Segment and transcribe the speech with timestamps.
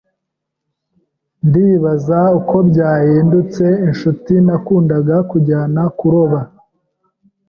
[1.47, 6.39] Ndibaza uko byahindutse inshuti nakundaga kujyana kuroba.